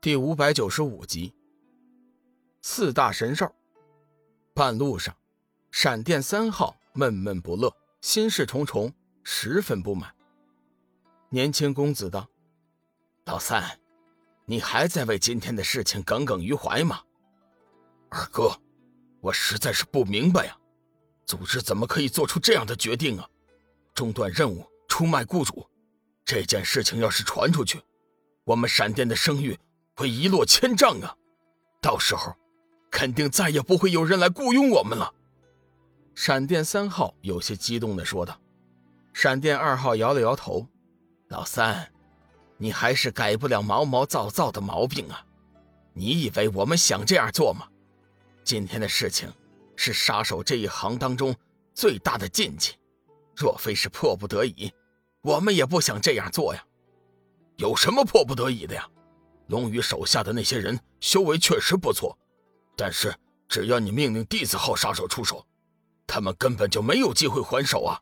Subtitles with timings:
[0.00, 1.34] 第五百九十五集，
[2.62, 3.52] 四大神兽。
[4.54, 5.12] 半路上，
[5.72, 10.14] 闪电三号闷闷不乐，心事重重，十分不满。
[11.30, 12.28] 年轻公子道
[13.26, 13.80] ：“老三，
[14.44, 17.02] 你还在为今天的事情耿耿于怀吗？”
[18.08, 18.56] 二哥，
[19.20, 20.56] 我实在是不明白呀，
[21.26, 23.28] 组织怎么可以做出这样的决定啊？
[23.94, 25.68] 中断任务，出卖雇主，
[26.24, 27.82] 这件事情要是传出去，
[28.44, 29.58] 我们闪电的声誉……
[29.98, 31.12] 会一落千丈啊！
[31.82, 32.32] 到时候，
[32.88, 35.12] 肯定再也不会有人来雇佣我们了。
[36.14, 38.40] 闪电三号有些激动的说道。
[39.12, 40.64] 闪电二号摇了摇头
[41.26, 41.90] ：“老三，
[42.58, 45.26] 你还是改不了毛毛躁躁的毛病啊！
[45.94, 47.66] 你以为我们想这样做吗？
[48.44, 49.28] 今天的事情
[49.74, 51.34] 是杀手这一行当中
[51.74, 52.76] 最大的禁忌，
[53.34, 54.72] 若非是迫不得已，
[55.22, 56.64] 我们也不想这样做呀。
[57.56, 58.88] 有什么迫不得已的呀？”
[59.48, 62.16] 龙宇手下的那些人修为确实不错，
[62.76, 63.14] 但是
[63.48, 65.46] 只要你命令弟子号杀手出手，
[66.06, 68.00] 他们根本就没有机会还手啊！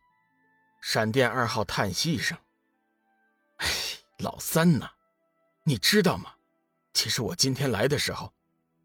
[0.82, 2.36] 闪电二号叹息一声
[3.58, 3.68] ：“哎，
[4.18, 4.90] 老三呐，
[5.64, 6.34] 你知道吗？
[6.92, 8.32] 其实我今天来的时候，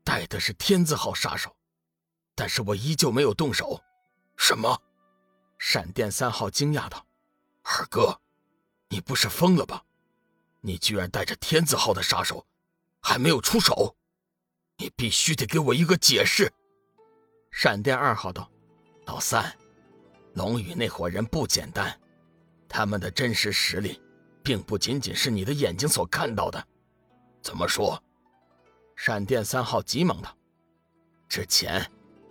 [0.03, 1.55] 带的是天字号杀手，
[2.35, 3.81] 但是我依旧没有动手。”
[4.37, 4.81] 什么？
[5.57, 7.05] 闪电三号惊讶道
[7.63, 8.21] ：“二哥，
[8.89, 9.83] 你不是疯了吧？
[10.61, 12.45] 你居然带着天字号的杀手！”
[13.01, 13.95] 还没有出手，
[14.77, 16.51] 你必须得给我一个解释。
[17.51, 18.49] 闪电二号道
[19.05, 19.53] ：“老三，
[20.35, 21.99] 龙宇那伙人不简单，
[22.69, 24.01] 他们的真实实力，
[24.43, 26.65] 并不仅仅是你的眼睛所看到的。
[27.41, 28.01] 怎么说？”
[28.95, 30.37] 闪电三号急忙道
[31.27, 31.85] ：“之前，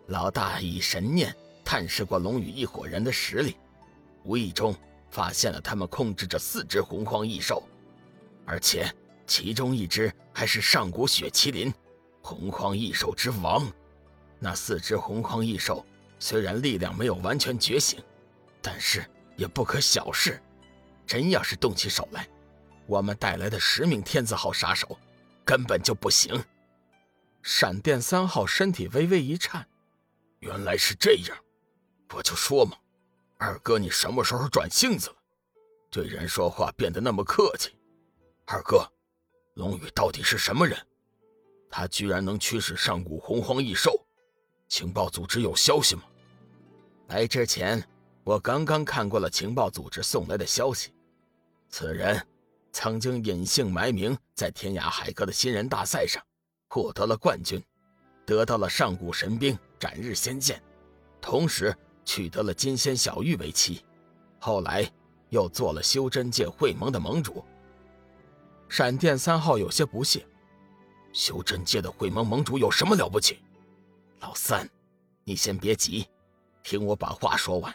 [0.07, 1.35] 老大以神念
[1.65, 3.57] 探视过龙宇一伙人的实力，
[4.25, 4.75] 无意中
[5.11, 7.63] 发现了他们控制着四只洪荒异兽，
[8.47, 8.89] 而且……”
[9.31, 11.73] 其中一只还是上古血麒麟，
[12.21, 13.65] 洪荒异兽之王。
[14.41, 15.87] 那四只洪荒异兽
[16.19, 18.03] 虽然力量没有完全觉醒，
[18.61, 20.43] 但是也不可小视。
[21.07, 22.29] 真要是动起手来，
[22.89, 24.99] 我们带来的十名天字号杀手
[25.45, 26.45] 根本就不行。
[27.41, 29.65] 闪电三号身体微微一颤，
[30.41, 31.39] 原来是这样，
[32.13, 32.77] 我就说嘛，
[33.39, 35.17] 二哥你什么时候转性子了？
[35.89, 37.77] 对人说话变得那么客气，
[38.47, 38.91] 二哥。
[39.61, 40.75] 龙宇到底是什么人？
[41.69, 43.93] 他居然能驱使上古洪荒异兽？
[44.69, 46.03] 情报组织有消息吗？
[47.09, 47.87] 来之前，
[48.25, 50.95] 我刚刚看过了情报组织送来的消息。
[51.69, 52.27] 此人
[52.73, 56.25] 曾经隐姓埋名，在天涯海阁的新人大赛上
[56.71, 57.63] 获得了冠军，
[58.25, 60.63] 得到了上古神兵斩日仙剑，
[61.21, 63.85] 同时取得了金仙小玉为妻。
[64.39, 64.91] 后来
[65.29, 67.45] 又做了修真界会盟的盟主。
[68.71, 70.25] 闪电三号有些不屑
[71.13, 73.41] ：“修真界的会盟盟主有什么了不起？”
[74.23, 74.71] 老三，
[75.25, 76.07] 你先别急，
[76.63, 77.75] 听我把话说完。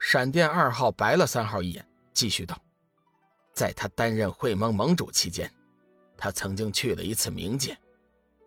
[0.00, 2.58] 闪电二号白了三号一眼，继续道
[3.52, 5.52] ：“在他担任会盟盟主期间，
[6.16, 7.76] 他曾经去了一次冥界，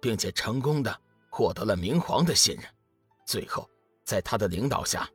[0.02, 1.00] 并且成功的
[1.30, 2.66] 获得了冥皇的信任。
[3.24, 3.70] 最后，
[4.04, 5.08] 在他的领导下，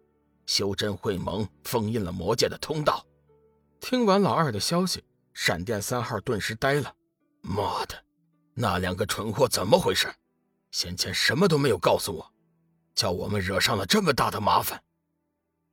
[0.47, 3.05] 修真会盟封印了魔界的通道。”
[3.81, 5.03] 听完老二的消息。
[5.39, 6.97] 闪电三号顿时呆了，
[7.43, 8.05] 妈的，
[8.55, 10.11] 那两个蠢货怎么回事？
[10.71, 12.33] 先前什么都没有告诉我，
[12.95, 14.83] 叫我们惹上了这么大的麻烦。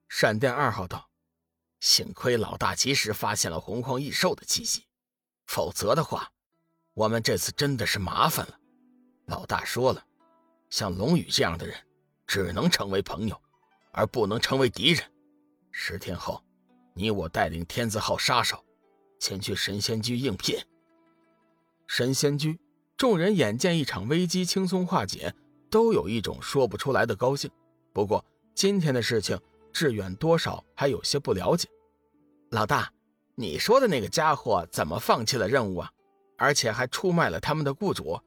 [0.10, 1.10] 闪电二号道
[1.80, 4.86] ：“幸亏老大及时发现了洪荒异兽的气息，
[5.46, 6.30] 否则的话，
[6.94, 8.60] 我们这次真的是麻烦了。
[9.28, 10.06] 老大说了，
[10.70, 11.74] 像龙宇这样的人，
[12.28, 13.42] 只能成为朋友，
[13.94, 15.10] 而不能成为敌人。
[15.72, 16.44] 十天后，
[16.94, 18.62] 你我带领天字号杀手。”
[19.24, 20.60] 前去神仙居应聘。
[21.88, 22.60] 神仙居，
[22.98, 25.34] 众人眼见一场危机轻松化解，
[25.70, 27.50] 都有一种说不出来的高兴。
[27.94, 28.24] 不过
[28.54, 29.40] 今天的事情，
[29.72, 31.70] 志远多少还有些不了解。
[32.50, 32.92] 老大，
[33.36, 35.90] 你说的那个家伙怎么放弃了任务啊？
[36.38, 38.20] 而且还出卖了他们的雇主，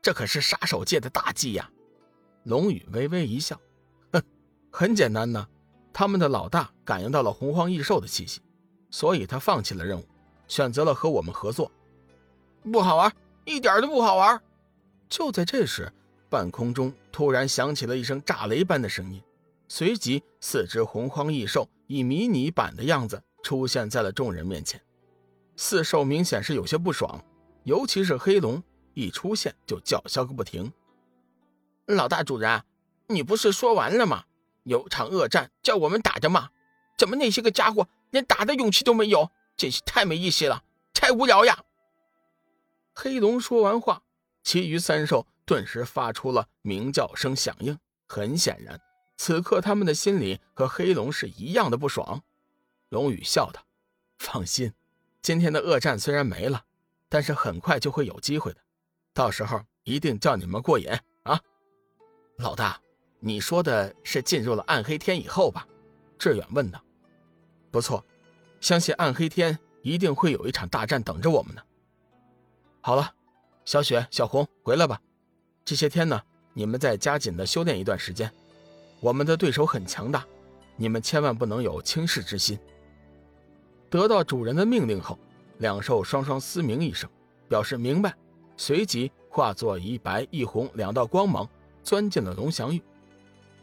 [0.00, 1.68] 这可是杀手界的大忌呀！
[2.44, 3.60] 龙宇微微一笑，
[4.12, 4.22] 哼，
[4.70, 5.48] 很简单呢，
[5.92, 8.40] 他们的老大感应到了洪荒异兽的气息，
[8.88, 10.04] 所以他放弃了任务。
[10.48, 11.70] 选择了和我们合作，
[12.72, 13.12] 不好玩，
[13.44, 14.40] 一点都不好玩。
[15.08, 15.92] 就在这时，
[16.28, 19.22] 半空中突然响起了一声炸雷般的声音，
[19.68, 24.80] 随即四只洪荒异兽以迷你版的样子出现在了众人面前。
[25.56, 27.24] 四兽明显是有些不爽，
[27.64, 28.62] 尤其是黑龙
[28.94, 30.72] 一出现就叫嚣个不停。
[31.86, 32.62] 老大主人，
[33.06, 34.24] 你不是说完了吗？
[34.64, 36.50] 有场恶战叫我们打着吗，
[36.98, 39.30] 怎么那些个家伙连打的勇气都没有？
[39.58, 40.62] 真是太没意思了，
[40.94, 41.64] 太无聊呀！
[42.94, 44.00] 黑龙说完话，
[44.44, 47.76] 其余三兽顿时发出了鸣叫声响应。
[48.06, 48.80] 很显然，
[49.16, 52.22] 此刻他们的心里和黑龙是一样的不爽。
[52.88, 53.60] 龙宇笑道
[54.18, 54.72] ：“放心，
[55.20, 56.64] 今天的恶战虽然没了，
[57.08, 58.60] 但是很快就会有机会的，
[59.12, 60.88] 到时候一定叫你们过瘾
[61.24, 61.38] 啊！”
[62.38, 62.80] 老大，
[63.18, 65.66] 你说的是进入了暗黑天以后吧？
[66.16, 66.80] 志远问道。
[67.70, 68.02] “不错，
[68.60, 71.62] 相信暗黑天一定会有一场大战等着我们呢。”
[72.80, 73.12] 好了，
[73.64, 75.00] 小雪、小红回来吧。
[75.64, 76.20] 这些天呢，
[76.54, 78.32] 你们再加紧的修炼一段时间。
[79.00, 80.26] 我们的对手很强大，
[80.76, 82.58] 你们千万不能有轻视之心。
[83.90, 85.18] 得到主人的命令后，
[85.58, 87.08] 两兽双双嘶鸣一声，
[87.48, 88.14] 表示明白，
[88.56, 91.48] 随即化作一白一红两道光芒，
[91.82, 92.82] 钻进了龙翔玉。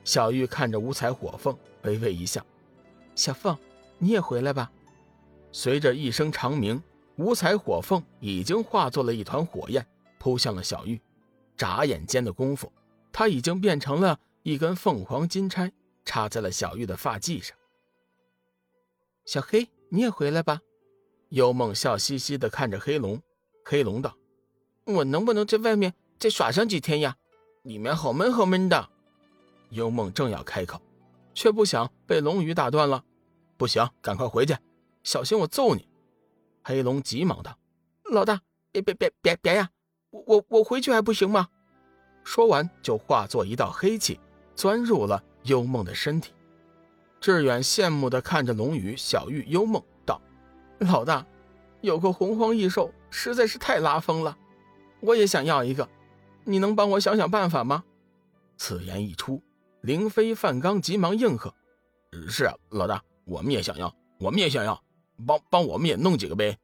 [0.03, 2.45] 小玉看着五彩火凤，微微一笑
[3.15, 3.57] ：“小凤，
[3.97, 4.71] 你也回来吧。”
[5.57, 6.83] 随着一声长鸣，
[7.15, 9.87] 五彩火凤已经化作了一团火焰，
[10.19, 10.99] 扑向了小玉。
[11.55, 12.69] 眨眼间的功夫，
[13.13, 15.71] 它已经变成了一根凤凰金钗，
[16.03, 17.55] 插在了小玉的发髻上。
[19.25, 19.69] 小黑。
[19.89, 20.59] 你也回来吧，
[21.29, 23.21] 幽梦笑嘻嘻地看着黑龙。
[23.63, 24.17] 黑龙道
[24.83, 27.15] ：“我能不能在外面再耍上几天呀？
[27.63, 28.89] 里面好闷好闷的。”
[29.69, 30.81] 幽梦正要开口，
[31.33, 33.05] 却不想被龙宇打断了。
[33.55, 34.57] “不行，赶快回去，
[35.05, 35.87] 小心我揍你！”
[36.61, 37.57] 黑龙急忙道
[38.11, 38.41] ：“老大，
[38.73, 39.69] 别别别别别呀！
[40.09, 41.47] 我我我回去还不行吗？”
[42.25, 44.19] 说完就化作一道黑气，
[44.55, 46.33] 钻入了幽梦的身体。
[47.21, 50.21] 志远羡慕地看着龙宇、小玉、幽梦，道
[50.79, 51.25] ：“老大，
[51.81, 54.35] 有个洪荒异兽实在是太拉风了，
[55.01, 55.87] 我也想要一个，
[56.43, 57.83] 你能帮我想想办法吗？”
[58.57, 59.41] 此言一出，
[59.81, 61.53] 灵飞、范刚急忙应和
[62.27, 64.81] ：“是啊，老大，我们也想要，我们也想要，
[65.25, 66.57] 帮帮我们也弄几个呗。”